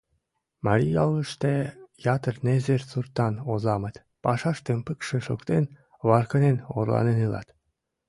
[0.65, 1.53] Марий яллаште
[2.15, 5.63] ятыр незер суртан озамыт, пашаштым пыкше шуктен,
[6.07, 7.47] варкынен-орланен илат.